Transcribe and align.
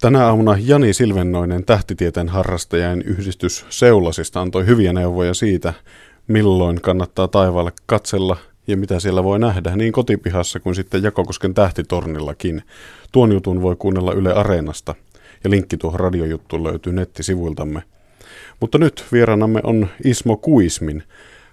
Tänä 0.00 0.26
aamuna 0.26 0.56
Jani 0.60 0.92
Silvennoinen 0.92 1.64
tähtitieteen 1.64 2.28
harrastajain 2.28 3.02
yhdistys 3.02 3.66
Seulasista 3.68 4.40
antoi 4.40 4.66
hyviä 4.66 4.92
neuvoja 4.92 5.34
siitä, 5.34 5.74
milloin 6.28 6.80
kannattaa 6.80 7.28
taivaalle 7.28 7.72
katsella 7.86 8.36
ja 8.66 8.76
mitä 8.76 9.00
siellä 9.00 9.24
voi 9.24 9.38
nähdä, 9.38 9.76
niin 9.76 9.92
kotipihassa 9.92 10.60
kuin 10.60 10.74
sitten 10.74 11.02
Jakokosken 11.02 11.54
tähtitornillakin. 11.54 12.62
Tuon 13.12 13.32
jutun 13.32 13.62
voi 13.62 13.76
kuunnella 13.76 14.12
Yle 14.12 14.32
Areenasta 14.32 14.94
ja 15.44 15.50
linkki 15.50 15.76
tuohon 15.76 16.00
radiojuttuun 16.00 16.64
löytyy 16.64 16.92
nettisivuiltamme. 16.92 17.82
Mutta 18.60 18.78
nyt 18.78 19.04
vieraanamme 19.12 19.60
on 19.64 19.88
Ismo 20.04 20.36
Kuismin. 20.36 21.02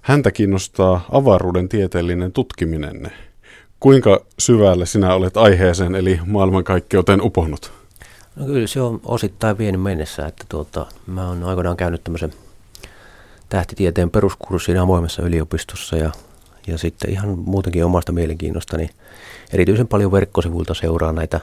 Häntä 0.02 0.32
kiinnostaa 0.32 1.06
avaruuden 1.12 1.70
tieteellinen 1.70 2.32
tutkiminen. 2.32 3.12
Kuinka 3.80 4.26
syvälle 4.40 4.86
sinä 4.86 5.14
olet 5.14 5.38
aiheeseen 5.38 5.96
eli 5.96 6.20
maailmankaikkeuteen 6.26 7.22
uponut? 7.22 7.87
No 8.38 8.46
kyllä 8.46 8.68
se 8.68 8.82
on 8.82 9.02
osittain 9.06 9.58
vienyt 9.58 9.82
mennessä, 9.82 10.26
että 10.26 10.46
tuota, 10.50 10.86
mä 11.08 11.28
oon 11.28 11.44
aikoinaan 11.44 11.78
käynyt 11.78 12.04
tämmöisen 12.04 12.34
tähtitieteen 13.50 14.10
peruskurssin 14.10 14.80
avoimessa 14.80 15.22
yliopistossa 15.22 15.98
ja, 15.98 16.12
ja 16.68 16.78
sitten 16.78 17.10
ihan 17.10 17.40
muutenkin 17.40 17.86
omasta 17.86 18.12
mielenkiinnosta, 18.12 18.78
niin 18.78 18.90
erityisen 19.54 19.88
paljon 19.88 20.12
verkkosivuilta 20.12 20.74
seuraa 20.74 21.12
näitä 21.12 21.40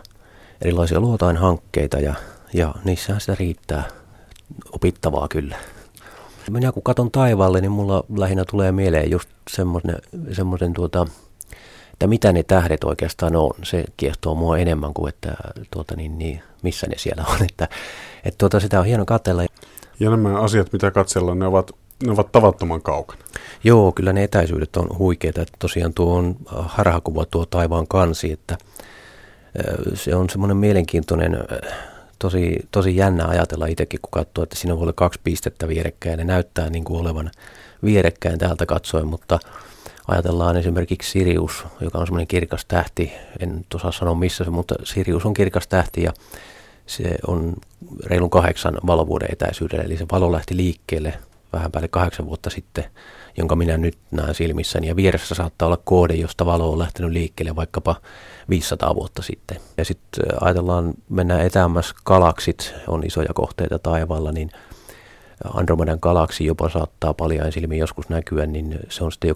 erilaisia 0.63 1.01
luotain-hankkeita 1.01 2.01
ja, 2.01 2.15
ja 2.53 2.75
niissähän 2.85 3.21
sitä 3.21 3.37
riittää 3.39 3.85
opittavaa 4.73 5.29
kyllä. 5.29 5.57
Minä 6.51 6.73
kun 6.73 6.83
katon 6.83 7.11
taivaalle, 7.11 7.61
niin 7.61 7.73
mulla 7.73 8.05
lähinnä 8.17 8.45
tulee 8.45 8.73
mieleen 8.73 9.11
just 9.11 9.29
semmoinen, 9.51 9.99
semmoinen 10.33 10.73
tuota, 10.73 11.07
että 11.95 12.07
mitä 12.07 12.33
ne 12.33 12.43
tähdet 12.43 12.85
oikeastaan 12.85 13.37
on. 13.37 13.51
Se 13.63 13.85
kiehtoo 13.97 14.35
mua 14.35 14.59
enemmän 14.59 14.95
kuin, 14.95 15.09
että 15.09 15.35
tuota, 15.71 15.97
niin, 15.97 16.19
niin, 16.19 16.43
missä 16.63 16.87
ne 16.87 16.95
siellä 16.99 17.25
on. 17.29 17.37
Että, 17.51 17.69
että 18.25 18.39
tuota, 18.39 18.61
sitä 18.61 18.81
on 18.81 18.87
hieno 18.87 19.05
katsella. 19.05 19.43
Ja 20.01 20.11
nämä 20.11 20.41
asiat, 20.41 20.73
mitä 20.73 20.91
katsellaan, 20.91 21.39
ne 21.39 21.47
ovat, 21.47 21.71
ne 22.07 22.13
ovat 22.13 22.33
tavattoman 22.33 22.83
kaukana. 22.83 23.21
Joo, 23.65 23.93
kyllä 23.93 24.13
ne 24.13 24.25
etäisyydet 24.25 24.77
on 24.77 24.99
huikeita. 24.99 25.43
Että 25.43 25.57
tosiaan 25.59 25.95
tuo 25.95 26.15
on 26.15 26.37
harhakuva 26.51 27.25
tuo 27.25 27.47
taivaan 27.47 27.87
kansi, 27.87 28.33
että 28.33 28.59
se 29.95 30.15
on 30.15 30.31
semmoinen 30.31 30.57
mielenkiintoinen, 30.57 31.39
tosi, 32.19 32.69
tosi 32.71 32.97
jännä 32.97 33.27
ajatella 33.27 33.67
itsekin, 33.67 34.01
kun 34.01 34.11
katsoo, 34.11 34.43
että 34.43 34.57
siinä 34.57 34.77
voi 34.77 34.83
olla 34.83 34.93
kaksi 34.93 35.21
pistettä 35.25 35.69
vierekkäin 35.69 36.11
ja 36.11 36.17
ne 36.17 36.25
näyttää 36.25 36.71
niin 36.71 36.85
kuin 36.85 37.01
olevan 37.01 37.31
vierekkäin 37.85 38.39
täältä 38.39 38.67
katsoen, 38.67 39.07
mutta– 39.07 39.39
Ajatellaan 40.09 40.57
esimerkiksi 40.57 41.11
Sirius, 41.11 41.65
joka 41.81 41.99
on 41.99 42.07
semmoinen 42.07 42.27
kirkas 42.27 42.65
tähti, 42.65 43.13
en 43.41 43.65
osaa 43.75 43.93
sanoa 43.93 44.15
missä 44.15 44.45
se, 44.45 44.51
mutta 44.51 44.75
Sirius 44.85 45.27
on 45.27 45.35
kirkas 45.35 45.69
tähti 45.69 46.03
ja 46.03 46.13
se 46.87 47.15
on 47.27 47.55
reilun 48.05 48.31
kahdeksan 48.31 48.79
valovuoden 48.87 49.33
etäisyydellä, 49.33 49.85
eli 49.85 49.97
se 49.97 50.07
valo 50.13 50.33
lähti 50.33 50.57
liikkeelle 50.57 51.15
vähän 51.53 51.73
päälle 51.73 51.89
kahdeksan 51.89 52.27
vuotta 52.27 52.51
sitten, 52.51 52.85
jonka 53.37 53.57
minä 53.57 53.77
nyt 53.77 53.99
näen 54.11 54.35
silmissäni. 54.35 54.87
Ja 54.87 54.97
vieressä 54.97 55.35
saattaa 55.35 55.67
olla 55.67 55.79
koode, 55.85 56.15
josta 56.15 56.47
valo 56.47 56.73
on 56.73 56.79
lähtenyt 56.79 57.13
liikkeelle 57.13 57.57
vaikkapa 57.57 57.97
500 58.49 58.95
vuotta 58.95 59.23
sitten. 59.23 59.57
Ja 59.77 59.85
sitten 59.85 60.25
ajatellaan, 60.41 60.95
mennään 61.09 61.41
etäämmäs 61.41 61.95
galaksit, 62.05 62.75
on 62.89 63.07
isoja 63.07 63.31
kohteita 63.35 63.79
taivaalla, 63.79 64.33
niin 64.33 64.51
Andromedan 65.55 65.99
galaksi 66.03 66.45
jopa 66.45 66.69
saattaa 66.69 67.15
paljain 67.15 67.53
silmiin 67.53 67.79
joskus 67.79 68.09
näkyä, 68.09 68.47
niin 68.47 68.79
se 68.89 69.05
on 69.05 69.13
sitten 69.13 69.29
jo 69.29 69.35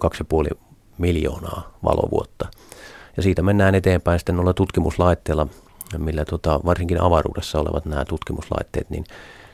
2,5 0.49 0.57
miljoonaa 0.97 1.73
valovuotta. 1.83 2.47
Ja 3.17 3.23
siitä 3.23 3.41
mennään 3.41 3.75
eteenpäin 3.75 4.19
sitten 4.19 4.35
noilla 4.35 4.53
tutkimuslaitteilla, 4.53 5.47
millä 5.97 6.25
tota, 6.25 6.59
varsinkin 6.65 7.01
avaruudessa 7.01 7.59
olevat 7.59 7.85
nämä 7.85 8.05
tutkimuslaitteet, 8.05 8.89
niin 8.89 9.03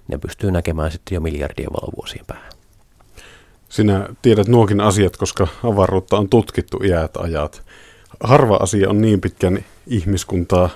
ne 0.08 0.18
pystyy 0.18 0.52
näkemään 0.52 0.92
sitten 0.92 1.16
jo 1.16 1.22
miljardien 1.22 1.74
valovuosien 1.74 2.26
päähän. 2.28 2.52
Sinä 3.70 4.10
tiedät 4.22 4.48
nuokin 4.48 4.82
asiat, 4.82 5.18
koska 5.18 5.48
avaruutta 5.64 6.18
on 6.18 6.30
tutkittu 6.30 6.80
iät 6.84 7.18
ajat. 7.18 7.64
Harva 8.24 8.56
asia 8.56 8.90
on 8.90 9.02
niin 9.02 9.22
pitkän 9.22 9.66
ihmiskuntaa 9.88 10.70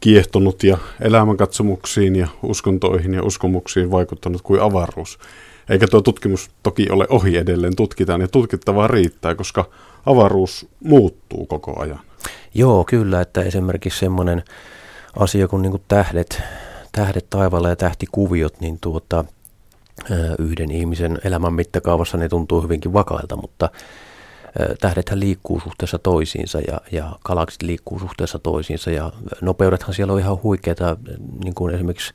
kiehtonut 0.00 0.62
ja 0.62 0.78
elämänkatsomuksiin 1.00 2.16
ja 2.16 2.28
uskontoihin 2.42 3.14
ja 3.14 3.22
uskomuksiin 3.22 3.90
vaikuttanut 3.90 4.42
kuin 4.42 4.60
avaruus. 4.60 5.18
Eikä 5.68 5.86
tuo 5.86 6.00
tutkimus 6.00 6.50
toki 6.62 6.90
ole 6.90 7.06
ohi 7.08 7.36
edelleen, 7.36 7.76
tutkitaan 7.76 8.20
ja 8.20 8.28
tutkittavaa 8.28 8.88
riittää, 8.88 9.34
koska 9.34 9.64
avaruus 10.06 10.66
muuttuu 10.84 11.46
koko 11.46 11.80
ajan. 11.80 12.00
Joo, 12.54 12.84
kyllä, 12.84 13.20
että 13.20 13.42
esimerkiksi 13.42 13.98
semmoinen 13.98 14.42
asia 15.18 15.48
kuin, 15.48 15.62
niin 15.62 15.70
kuin 15.70 15.82
tähdet, 15.88 16.42
tähdet 16.92 17.26
taivaalla 17.30 17.68
ja 17.68 17.76
tähtikuviot, 17.76 18.60
niin 18.60 18.78
tuota, 18.80 19.24
yhden 20.38 20.70
ihmisen 20.70 21.18
elämän 21.24 21.52
mittakaavassa 21.52 22.16
ne 22.16 22.28
tuntuu 22.28 22.62
hyvinkin 22.62 22.92
vakailta, 22.92 23.36
mutta 23.36 23.68
tähdethän 24.80 25.20
liikkuu 25.20 25.60
suhteessa 25.60 25.98
toisiinsa 25.98 26.58
ja, 26.58 26.80
ja 26.92 27.12
galaksit 27.24 27.62
liikkuu 27.62 27.98
suhteessa 27.98 28.38
toisiinsa 28.38 28.90
ja 28.90 29.12
nopeudethan 29.40 29.94
siellä 29.94 30.12
on 30.12 30.20
ihan 30.20 30.42
huikeita, 30.42 30.96
niin 31.44 31.54
kuin 31.54 31.74
esimerkiksi 31.74 32.12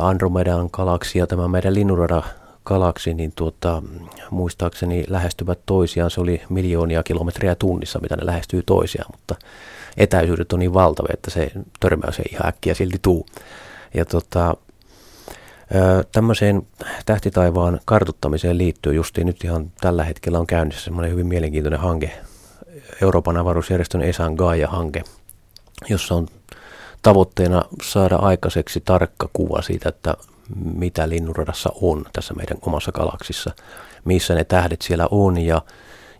Andromedan 0.00 0.68
galaksi 0.72 1.18
ja 1.18 1.26
tämä 1.26 1.48
meidän 1.48 1.74
linnunrada 1.74 2.22
galaksi, 2.64 3.14
niin 3.14 3.32
tuota, 3.36 3.82
muistaakseni 4.30 5.04
lähestyvät 5.08 5.58
toisiaan. 5.66 6.10
Se 6.10 6.20
oli 6.20 6.42
miljoonia 6.48 7.02
kilometriä 7.02 7.54
tunnissa, 7.54 7.98
mitä 7.98 8.16
ne 8.16 8.26
lähestyy 8.26 8.62
toisiaan, 8.62 9.10
mutta 9.12 9.34
etäisyydet 9.96 10.52
on 10.52 10.58
niin 10.58 10.74
valtavia, 10.74 11.14
että 11.14 11.30
se 11.30 11.50
törmäys 11.80 12.18
ei 12.18 12.24
ihan 12.32 12.46
äkkiä 12.46 12.74
silti 12.74 12.98
tuu. 13.02 13.26
Ja 13.94 14.04
tota, 14.04 14.56
Tämmöiseen 16.12 16.62
tähtitaivaan 17.06 17.80
kartuttamiseen 17.84 18.58
liittyy 18.58 18.94
justiin 18.94 19.26
nyt 19.26 19.44
ihan 19.44 19.72
tällä 19.80 20.04
hetkellä 20.04 20.38
on 20.38 20.46
käynnissä 20.46 20.84
semmoinen 20.84 21.12
hyvin 21.12 21.26
mielenkiintoinen 21.26 21.80
hanke, 21.80 22.12
Euroopan 23.02 23.36
avaruusjärjestön 23.36 24.02
ESAN 24.02 24.34
Gaia-hanke, 24.34 25.02
jossa 25.88 26.14
on 26.14 26.28
tavoitteena 27.02 27.64
saada 27.82 28.16
aikaiseksi 28.16 28.82
tarkka 28.84 29.28
kuva 29.32 29.62
siitä, 29.62 29.88
että 29.88 30.14
mitä 30.74 31.08
linnunradassa 31.08 31.70
on 31.80 32.04
tässä 32.12 32.34
meidän 32.34 32.58
omassa 32.62 32.92
galaksissa, 32.92 33.50
missä 34.04 34.34
ne 34.34 34.44
tähdet 34.44 34.82
siellä 34.82 35.08
on 35.10 35.38
ja, 35.38 35.62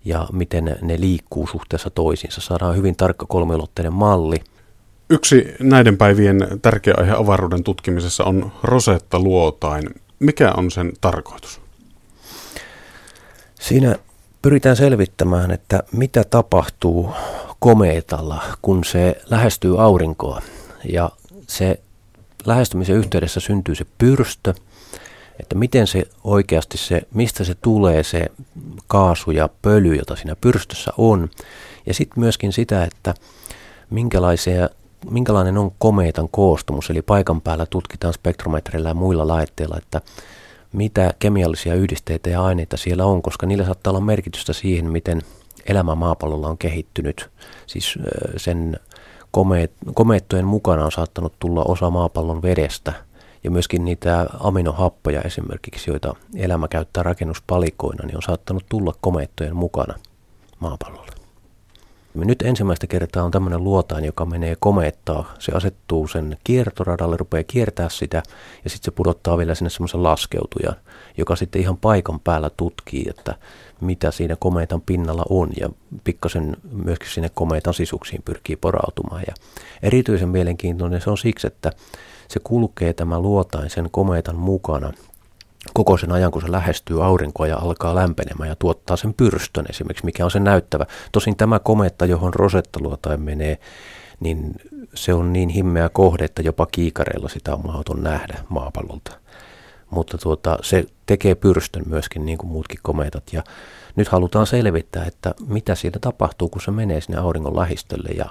ja 0.05 0.29
miten 0.33 0.79
ne 0.83 1.01
liikkuu 1.01 1.47
suhteessa 1.47 1.91
toisiinsa. 1.91 2.41
Saadaan 2.41 2.77
hyvin 2.77 2.97
tarkka 2.97 3.27
kolmiulotteinen 3.27 3.93
malli– 3.93 4.41
Yksi 5.11 5.55
näiden 5.61 5.97
päivien 5.97 6.49
tärkeä 6.63 6.95
aihe 6.97 7.13
avaruuden 7.13 7.65
tutkimisessa 7.65 8.25
on 8.25 8.53
Rosetta-luotain. 8.63 9.95
Mikä 10.19 10.53
on 10.57 10.71
sen 10.71 10.93
tarkoitus? 11.01 11.61
Siinä 13.61 13.97
pyritään 14.43 14.77
selvittämään, 14.77 15.51
että 15.51 15.83
mitä 15.93 16.25
tapahtuu 16.25 17.11
komeetalla, 17.59 18.43
kun 18.63 18.85
se 18.85 19.23
lähestyy 19.31 19.83
aurinkoa. 19.83 20.43
Ja 20.93 21.11
se 21.49 21.81
lähestymisen 22.47 22.97
yhteydessä 22.97 23.41
syntyy 23.41 23.75
se 23.75 23.87
pyrstö, 23.99 24.55
että 25.41 25.55
miten 25.55 25.87
se 25.87 26.03
oikeasti 26.25 26.79
se, 26.79 27.03
mistä 27.15 27.45
se 27.45 27.55
tulee 27.55 28.03
se 28.03 28.27
kaasu 28.87 29.31
ja 29.31 29.49
pöly, 29.63 29.95
jota 29.95 30.17
siinä 30.17 30.37
pyrstössä 30.41 30.93
on. 30.99 31.31
Ja 31.87 31.95
sitten 31.95 32.21
myöskin 32.21 32.53
sitä, 32.53 32.85
että 32.85 33.15
minkälaisia 33.91 34.69
minkälainen 35.11 35.59
on 35.59 35.71
komeetan 35.79 36.29
koostumus, 36.29 36.91
eli 36.91 37.03
paikan 37.03 37.41
päällä 37.41 37.67
tutkitaan 37.67 38.15
spektrometreillä 38.15 38.89
ja 38.89 38.95
muilla 38.95 39.29
laitteilla, 39.29 39.79
että 39.79 40.01
mitä 40.73 41.15
kemiallisia 41.19 41.75
yhdisteitä 41.75 42.31
ja 42.31 42.45
aineita 42.45 42.77
siellä 42.77 43.05
on, 43.05 43.23
koska 43.23 43.47
niillä 43.47 43.65
saattaa 43.65 43.91
olla 43.91 44.01
merkitystä 44.01 44.53
siihen, 44.53 44.91
miten 44.91 45.23
elämä 45.67 45.95
maapallolla 45.95 46.49
on 46.49 46.59
kehittynyt. 46.59 47.31
Siis 47.67 47.99
sen 48.37 48.77
komeet, 49.31 49.73
komeettojen 49.95 50.47
mukana 50.47 50.85
on 50.85 50.93
saattanut 50.93 51.33
tulla 51.39 51.65
osa 51.65 51.91
maapallon 51.91 52.43
vedestä 52.43 52.93
ja 53.45 53.51
myöskin 53.51 53.85
niitä 53.85 54.27
aminohappoja 54.41 55.23
esimerkiksi, 55.23 55.91
joita 55.91 56.15
elämä 56.37 56.69
käyttää 56.69 57.03
rakennuspalikoina, 57.03 58.07
niin 58.07 58.17
on 58.17 58.23
saattanut 58.23 58.65
tulla 58.69 58.95
komeettojen 59.01 59.57
mukana 59.57 59.95
maapallolle. 60.61 61.26
Nyt 62.25 62.43
ensimmäistä 62.43 62.87
kertaa 62.87 63.25
on 63.25 63.31
tämmöinen 63.31 63.65
luotain, 63.65 64.05
joka 64.05 64.27
menee 64.27 64.57
komettaa. 64.61 65.35
Se 65.39 65.53
asettuu 65.53 66.09
sen 66.09 66.37
kiertoradalle, 66.45 67.17
rupeaa 67.17 67.45
kiertää 67.45 67.89
sitä 67.89 68.23
ja 68.65 68.71
sitten 68.71 68.85
se 68.85 68.91
pudottaa 68.91 69.39
vielä 69.39 69.55
sinne 69.55 69.71
semmoisen 69.71 70.03
laskeutujan, 70.03 70.77
joka 71.17 71.37
sitten 71.37 71.63
ihan 71.63 71.77
paikan 71.77 72.21
päällä 72.21 72.51
tutkii, 72.57 73.07
että 73.09 73.35
mitä 73.81 74.11
siinä 74.11 74.37
komeetan 74.37 74.81
pinnalla 74.81 75.25
on 75.31 75.51
ja 75.61 75.69
pikkasen 76.05 76.57
myöskin 76.73 77.11
sinne 77.11 77.31
komeetan 77.35 77.75
sisuksiin 77.75 78.23
pyrkii 78.23 78.57
porautumaan. 78.57 79.23
Ja 79.27 79.35
erityisen 79.83 80.29
mielenkiintoinen 80.29 81.01
se 81.01 81.11
on 81.11 81.19
siksi, 81.19 81.47
että 81.47 81.73
se 82.29 82.41
kulkee 82.45 82.93
tämä 82.93 83.21
luotain 83.21 83.71
sen 83.71 83.89
komeetan 83.91 84.37
mukana 84.37 84.93
koko 85.75 85.97
sen 85.97 86.13
ajan, 86.13 86.31
kun 86.31 86.43
se 86.43 86.53
lähestyy 86.53 87.05
aurinkoa 87.05 87.47
ja 87.47 87.57
alkaa 87.57 87.95
lämpenemään 87.95 88.49
ja 88.49 88.57
tuottaa 88.57 88.97
sen 88.97 89.15
pyrstön 89.15 89.67
esimerkiksi, 89.71 90.05
mikä 90.05 90.25
on 90.25 90.31
se 90.31 90.41
näyttävä. 90.41 90.87
Tosin 91.13 91.37
tämä 91.37 91.59
kometta, 91.59 92.07
johon 92.07 92.35
Rosetta-luotain 92.35 93.21
menee, 93.21 93.59
niin 94.21 94.55
se 94.95 95.15
on 95.15 95.33
niin 95.33 95.49
himmeä 95.49 95.89
kohde, 95.89 96.25
että 96.25 96.43
jopa 96.43 96.67
kiikareilla 96.67 97.29
sitä 97.29 97.55
on 97.55 97.67
mahdoton 97.67 98.03
nähdä 98.03 98.39
maapallolta. 98.49 99.13
Mutta 99.91 100.19
tuota, 100.19 100.59
se 100.63 100.85
tekee 101.07 101.35
pyrstön 101.35 101.83
myöskin 101.87 102.27
niin 102.27 102.39
kuin 102.39 102.51
muutkin 102.51 102.81
kometat. 102.83 103.25
Ja 103.33 103.43
nyt 103.97 104.09
halutaan 104.09 104.47
selvittää, 104.47 105.05
että 105.05 105.35
mitä 105.47 105.75
siinä 105.75 105.99
tapahtuu, 106.01 106.49
kun 106.49 106.63
se 106.63 106.71
menee 106.71 107.01
sinne 107.01 107.21
auringon 107.21 107.57
lähistölle 107.57 108.09
ja, 108.09 108.25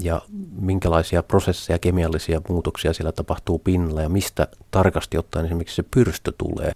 ja 0.00 0.22
minkälaisia 0.60 1.22
prosesseja, 1.22 1.78
kemiallisia 1.78 2.40
muutoksia 2.48 2.92
siellä 2.92 3.12
tapahtuu 3.12 3.58
pinnalla 3.58 4.02
ja 4.02 4.08
mistä 4.08 4.48
tarkasti 4.70 5.18
ottaen 5.18 5.46
esimerkiksi 5.46 5.76
se 5.76 5.84
pyrstö 5.90 6.32
tulee. 6.38 6.72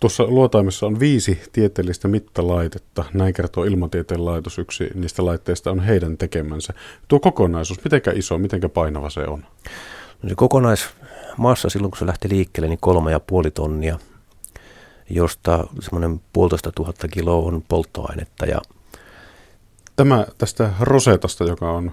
Tuossa 0.00 0.24
luotaimessa 0.24 0.86
on 0.86 1.00
viisi 1.00 1.40
tieteellistä 1.52 2.08
mittalaitetta. 2.08 3.04
Näin 3.14 3.34
kertoo 3.34 3.64
Ilmatieteen 3.64 4.24
laitos. 4.24 4.58
Yksi 4.58 4.90
niistä 4.94 5.24
laitteista 5.24 5.70
on 5.70 5.80
heidän 5.80 6.18
tekemänsä. 6.18 6.74
Tuo 7.08 7.20
kokonaisuus, 7.20 7.84
mitenkä 7.84 8.12
iso, 8.14 8.38
mitenkä 8.38 8.68
painava 8.68 9.10
se 9.10 9.20
on? 9.20 9.44
No 10.22 10.28
se 10.28 10.34
kokonaismassa 10.34 11.68
silloin, 11.68 11.90
kun 11.90 11.98
se 11.98 12.06
lähti 12.06 12.28
liikkeelle, 12.28 12.68
niin 12.68 12.78
kolme 12.80 13.12
ja 13.12 13.20
puoli 13.20 13.50
tonnia, 13.50 13.98
josta 15.10 15.66
semmoinen 15.80 16.20
puolitoista 16.32 16.72
tuhatta 16.74 17.08
kiloa 17.08 17.46
on 17.46 17.62
polttoainetta. 17.68 18.46
Ja 18.46 18.60
Tämä 19.96 20.26
tästä 20.38 20.70
Rosetasta, 20.80 21.44
joka 21.44 21.70
on 21.70 21.92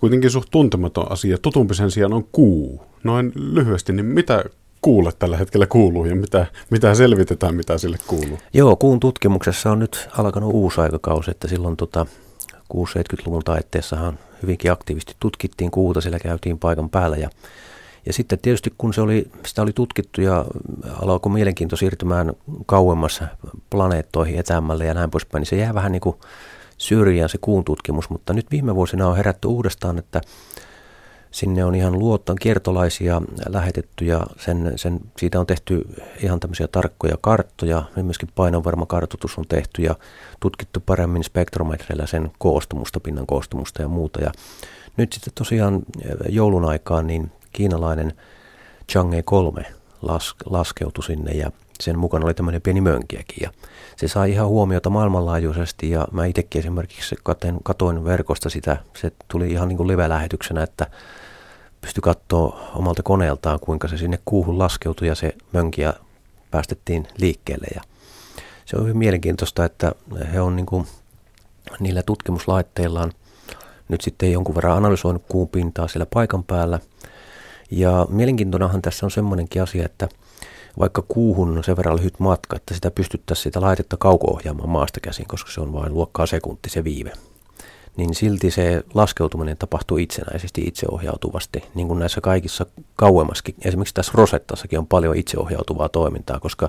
kuitenkin 0.00 0.30
suht 0.30 0.48
tuntematon 0.50 1.12
asia, 1.12 1.38
tutumpi 1.38 1.74
sen 1.74 1.90
sijaan 1.90 2.12
on 2.12 2.24
kuu. 2.32 2.82
Noin 3.04 3.32
lyhyesti, 3.34 3.92
niin 3.92 4.06
mitä 4.06 4.44
kuulle 4.80 5.12
tällä 5.18 5.36
hetkellä 5.36 5.66
kuuluu 5.66 6.04
ja 6.04 6.16
mitä, 6.16 6.46
mitä 6.70 6.94
selvitetään, 6.94 7.54
mitä 7.54 7.78
sille 7.78 7.98
kuuluu? 8.06 8.38
Joo, 8.52 8.76
kuun 8.76 9.00
tutkimuksessa 9.00 9.72
on 9.72 9.78
nyt 9.78 10.08
alkanut 10.18 10.54
uusi 10.54 10.80
aikakausi, 10.80 11.30
että 11.30 11.48
silloin 11.48 11.76
tota, 11.76 12.06
60-70-luvun 12.74 13.42
taitteessahan 13.44 14.18
hyvinkin 14.42 14.72
aktiivisesti 14.72 15.16
tutkittiin 15.20 15.70
kuuta, 15.70 16.00
siellä 16.00 16.18
käytiin 16.18 16.58
paikan 16.58 16.90
päällä 16.90 17.16
ja 17.16 17.30
ja 18.06 18.12
sitten 18.12 18.38
tietysti 18.38 18.72
kun 18.78 18.94
se 18.94 19.00
oli, 19.00 19.30
sitä 19.46 19.62
oli 19.62 19.72
tutkittu 19.72 20.20
ja 20.20 20.44
alkoi 21.02 21.32
mielenkiinto 21.32 21.76
siirtymään 21.76 22.32
kauemmas 22.66 23.22
planeettoihin 23.70 24.38
etäämmälle 24.38 24.84
ja 24.84 24.94
näin 24.94 25.10
poispäin, 25.10 25.40
niin 25.40 25.46
se 25.46 25.56
jää 25.56 25.74
vähän 25.74 25.92
niin 25.92 26.00
kuin 26.00 26.16
syrjään 26.80 27.28
se 27.28 27.38
kuun 27.40 27.64
tutkimus, 27.64 28.10
mutta 28.10 28.32
nyt 28.32 28.50
viime 28.50 28.74
vuosina 28.74 29.08
on 29.08 29.16
herätty 29.16 29.48
uudestaan, 29.48 29.98
että 29.98 30.20
Sinne 31.30 31.64
on 31.64 31.74
ihan 31.74 31.98
luottan 31.98 32.36
kiertolaisia 32.40 33.22
lähetetty 33.48 34.04
ja 34.04 34.26
sen, 34.38 34.72
sen, 34.76 35.00
siitä 35.18 35.40
on 35.40 35.46
tehty 35.46 35.88
ihan 36.22 36.40
tämmöisiä 36.40 36.68
tarkkoja 36.68 37.16
karttoja. 37.20 37.82
Myöskin 38.02 38.28
painonvarmakartoitus 38.34 39.38
on 39.38 39.44
tehty 39.48 39.82
ja 39.82 39.94
tutkittu 40.40 40.80
paremmin 40.80 41.24
spektrometreillä 41.24 42.06
sen 42.06 42.30
koostumusta, 42.38 43.00
pinnan 43.00 43.26
koostumusta 43.26 43.82
ja 43.82 43.88
muuta. 43.88 44.20
Ja 44.20 44.32
nyt 44.96 45.12
sitten 45.12 45.34
tosiaan 45.34 45.74
eh, 45.74 46.16
joulun 46.28 46.64
aikaan 46.64 47.06
niin 47.06 47.32
kiinalainen 47.52 48.12
Chang'e 48.92 49.22
3 49.24 49.66
las, 50.02 50.34
laskeutui 50.46 51.04
sinne 51.04 51.32
ja 51.32 51.52
sen 51.80 51.98
mukana 51.98 52.24
oli 52.24 52.34
tämmöinen 52.34 52.62
pieni 52.62 52.80
mönkiäkin 52.80 53.38
ja 53.40 53.50
se 53.96 54.08
sai 54.08 54.30
ihan 54.30 54.48
huomiota 54.48 54.90
maailmanlaajuisesti 54.90 55.90
ja 55.90 56.08
mä 56.12 56.26
itsekin 56.26 56.58
esimerkiksi 56.58 57.16
katoin, 57.22 57.58
katoin 57.62 58.04
verkosta 58.04 58.50
sitä, 58.50 58.76
se 58.96 59.12
tuli 59.28 59.50
ihan 59.50 59.68
niin 59.68 59.76
kuin 59.76 59.88
live-lähetyksenä, 59.88 60.62
että 60.62 60.86
pystyi 61.80 62.02
katsoa 62.02 62.70
omalta 62.74 63.02
koneeltaan, 63.02 63.60
kuinka 63.60 63.88
se 63.88 63.96
sinne 63.96 64.18
kuuhun 64.24 64.58
laskeutui 64.58 65.08
ja 65.08 65.14
se 65.14 65.34
mönkiä 65.52 65.94
päästettiin 66.50 67.06
liikkeelle. 67.18 67.66
Ja 67.74 67.82
se 68.64 68.76
on 68.76 68.82
hyvin 68.82 68.96
mielenkiintoista, 68.96 69.64
että 69.64 69.92
he 70.32 70.40
on 70.40 70.56
niin 70.56 70.66
kuin 70.66 70.86
niillä 71.80 72.02
tutkimuslaitteillaan 72.02 73.12
nyt 73.88 74.00
sitten 74.00 74.32
jonkun 74.32 74.54
verran 74.54 74.76
analysoinut 74.76 75.22
kuun 75.28 75.48
pintaa 75.48 75.88
siellä 75.88 76.06
paikan 76.14 76.44
päällä. 76.44 76.78
Ja 77.70 78.06
mielenkiintoinahan 78.10 78.82
tässä 78.82 79.06
on 79.06 79.10
semmoinenkin 79.10 79.62
asia, 79.62 79.84
että 79.84 80.08
vaikka 80.78 81.02
kuuhun 81.08 81.58
on 81.58 81.64
sen 81.64 81.76
verran 81.76 81.96
lyhyt 81.96 82.20
matka, 82.20 82.56
että 82.56 82.74
sitä 82.74 82.90
pystyttäisiin 82.90 83.44
sitä 83.44 83.60
laitetta 83.60 83.96
kauko-ohjaamaan 83.96 84.68
maasta 84.68 85.00
käsin, 85.00 85.26
koska 85.26 85.50
se 85.50 85.60
on 85.60 85.72
vain 85.72 85.94
luokkaa 85.94 86.26
sekunti 86.26 86.70
se 86.70 86.84
viive 86.84 87.12
niin 87.96 88.14
silti 88.14 88.50
se 88.50 88.82
laskeutuminen 88.94 89.56
tapahtuu 89.56 89.96
itsenäisesti, 89.96 90.62
itseohjautuvasti, 90.66 91.64
niin 91.74 91.88
kuin 91.88 91.98
näissä 91.98 92.20
kaikissa 92.20 92.66
kauemmaskin. 92.96 93.54
Esimerkiksi 93.64 93.94
tässä 93.94 94.12
Rosettassakin 94.14 94.78
on 94.78 94.86
paljon 94.86 95.16
itseohjautuvaa 95.16 95.88
toimintaa, 95.88 96.40
koska 96.40 96.68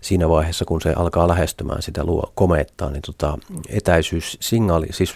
siinä 0.00 0.28
vaiheessa, 0.28 0.64
kun 0.64 0.80
se 0.80 0.92
alkaa 0.92 1.28
lähestymään 1.28 1.82
sitä 1.82 2.04
luo 2.04 2.32
komettaa, 2.34 2.90
niin 2.90 3.02
tota, 3.02 3.38
etäisyyssignaali, 3.68 4.86
siis 4.90 5.14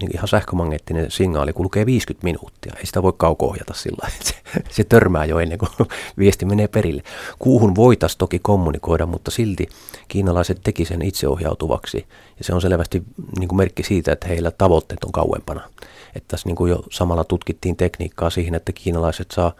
niin 0.00 0.10
ihan 0.14 0.28
sähkömagneettinen 0.28 1.10
signaali 1.10 1.52
kulkee 1.52 1.86
50 1.86 2.24
minuuttia. 2.24 2.72
Ei 2.78 2.86
sitä 2.86 3.02
voi 3.02 3.12
kauko-ohjata 3.16 3.74
sillä 3.74 4.08
se, 4.20 4.34
se 4.70 4.84
törmää 4.84 5.24
jo 5.24 5.38
ennen 5.38 5.58
kuin 5.58 5.70
viesti 6.18 6.44
menee 6.44 6.68
perille. 6.68 7.02
Kuuhun 7.38 7.74
voitaisiin 7.74 8.18
toki 8.18 8.38
kommunikoida, 8.38 9.06
mutta 9.06 9.30
silti 9.30 9.68
kiinalaiset 10.08 10.60
teki 10.64 10.84
sen 10.84 11.02
itseohjautuvaksi. 11.02 12.06
Ja 12.38 12.44
se 12.44 12.54
on 12.54 12.60
selvästi 12.60 13.02
niin 13.38 13.48
kuin 13.48 13.56
merkki 13.56 13.82
siitä, 13.82 14.12
että 14.12 14.28
heillä 14.28 14.50
tavoitteet 14.50 15.04
on 15.04 15.12
kauempana. 15.12 15.60
Että 16.14 16.28
tässä 16.28 16.48
niin 16.48 16.56
kuin 16.56 16.70
jo 16.70 16.82
samalla 16.90 17.24
tutkittiin 17.24 17.76
tekniikkaa 17.76 18.30
siihen, 18.30 18.54
että 18.54 18.72
kiinalaiset 18.72 19.30
saa 19.30 19.52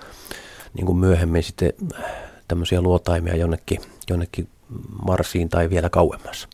niin 0.75 0.87
kuin 0.87 0.99
myöhemmin 0.99 1.43
sitten 1.43 1.73
tämmöisiä 2.49 2.81
luotaimia 2.81 3.37
jonnekin, 3.37 3.81
jonnekin 4.11 4.49
Marsiin 5.07 5.49
tai 5.49 5.71
vielä 5.71 5.91
kauemmassa. 5.91 6.49